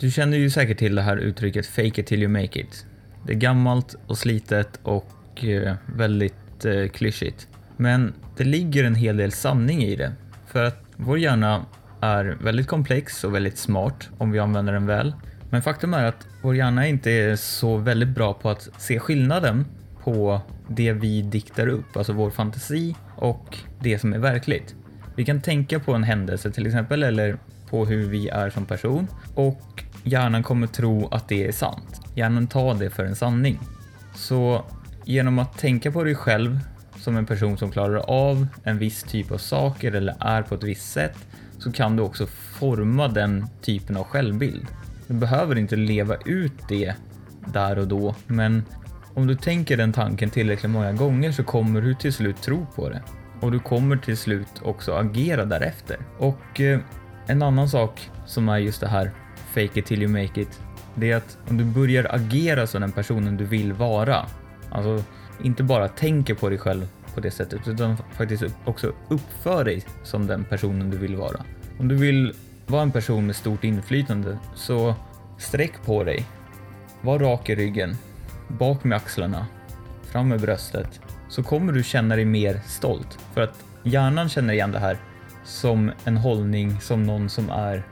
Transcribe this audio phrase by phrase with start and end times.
[0.00, 2.86] Du känner ju säkert till det här uttrycket “fake it till you make it”.
[3.26, 7.48] Det är gammalt och slitet och eh, väldigt eh, klyschigt.
[7.76, 10.12] Men det ligger en hel del sanning i det.
[10.46, 11.66] För att vår hjärna
[12.00, 15.14] är väldigt komplex och väldigt smart om vi använder den väl.
[15.50, 19.64] Men faktum är att vår hjärna inte är så väldigt bra på att se skillnaden
[20.02, 24.74] på det vi diktar upp, alltså vår fantasi och det som är verkligt.
[25.14, 27.38] Vi kan tänka på en händelse till exempel eller
[27.70, 29.75] på hur vi är som person och
[30.06, 32.00] hjärnan kommer tro att det är sant.
[32.14, 33.58] Hjärnan tar det för en sanning.
[34.14, 34.64] Så
[35.04, 36.60] genom att tänka på dig själv
[36.96, 40.62] som en person som klarar av en viss typ av saker eller är på ett
[40.62, 41.16] visst sätt
[41.58, 44.66] så kan du också forma den typen av självbild.
[45.06, 46.94] Du behöver inte leva ut det
[47.52, 48.64] där och då, men
[49.14, 52.88] om du tänker den tanken tillräckligt många gånger så kommer du till slut tro på
[52.88, 53.02] det.
[53.40, 55.96] Och du kommer till slut också agera därefter.
[56.18, 56.80] Och eh,
[57.26, 60.60] en annan sak som är just det här fake it till you make it.
[60.94, 64.26] Det är att om du börjar agera som den personen du vill vara.
[64.70, 65.04] Alltså
[65.42, 70.26] inte bara tänker på dig själv på det sättet utan faktiskt också uppför dig som
[70.26, 71.44] den personen du vill vara.
[71.78, 72.34] Om du vill
[72.66, 74.94] vara en person med stort inflytande så
[75.38, 76.26] sträck på dig.
[77.00, 77.96] Var rak i ryggen.
[78.48, 79.46] Bak med axlarna.
[80.02, 81.00] Fram med bröstet.
[81.28, 83.18] Så kommer du känna dig mer stolt.
[83.34, 84.98] För att hjärnan känner igen det här
[85.44, 87.82] som en hållning som någon som är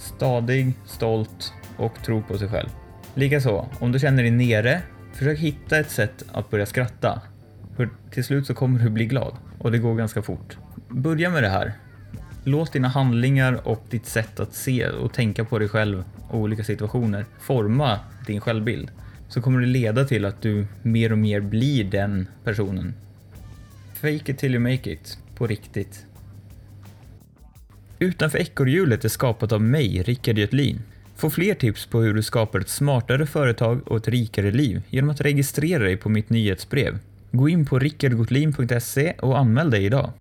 [0.00, 2.68] stadig, stolt och tro på sig själv.
[3.14, 7.22] Likaså, om du känner dig nere, försök hitta ett sätt att börja skratta.
[7.76, 10.56] För till slut så kommer du bli glad och det går ganska fort.
[10.88, 11.72] Börja med det här.
[12.44, 16.64] Låt dina handlingar och ditt sätt att se och tänka på dig själv och olika
[16.64, 18.90] situationer forma din självbild.
[19.28, 22.94] Så kommer det leda till att du mer och mer blir den personen.
[23.94, 25.18] Fake it till you make it.
[25.34, 26.06] På riktigt.
[28.02, 30.82] Utanför ekorrhjulet är skapat av mig, Rickard Götlin.
[31.16, 35.10] Få fler tips på hur du skapar ett smartare företag och ett rikare liv genom
[35.10, 36.98] att registrera dig på mitt nyhetsbrev.
[37.32, 40.12] Gå in på rickardgotlin.se och anmäl dig idag.